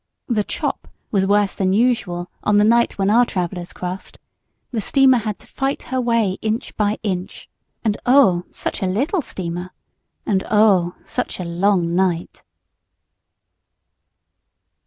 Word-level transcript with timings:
The 0.27 0.43
"chop" 0.43 0.87
was 1.11 1.27
worse 1.27 1.53
than 1.53 1.73
usual 1.73 2.31
on 2.43 2.57
the 2.57 2.63
night 2.63 2.97
when 2.97 3.11
our 3.11 3.23
travellers 3.23 3.71
crossed; 3.71 4.17
the 4.71 4.81
steamer 4.81 5.19
had 5.19 5.37
to 5.37 5.45
fight 5.45 5.83
her 5.83 6.01
way 6.01 6.39
inch 6.41 6.75
by 6.75 6.97
inch. 7.03 7.47
And 7.83 7.95
oh, 8.03 8.45
such 8.51 8.81
a 8.81 8.87
little 8.87 9.21
steamer! 9.21 9.73
and 10.25 10.43
oh, 10.49 10.95
such 11.03 11.39
a 11.39 11.45
long 11.45 11.93
night! 11.93 12.41